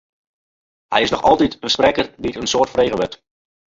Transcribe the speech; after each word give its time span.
Hy 0.95 1.01
is 1.05 1.11
noch 1.13 1.27
altyd 1.29 1.57
in 1.63 1.73
sprekker 1.75 2.07
dy't 2.21 2.39
in 2.41 2.51
soad 2.51 2.69
frege 2.73 2.95
wurdt. 2.99 3.15